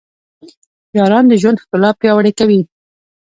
یاران 0.97 1.25
د 1.27 1.33
ژوند 1.41 1.61
ښکلا 1.63 1.89
پیاوړې 1.99 2.31
کوي. 2.39 2.61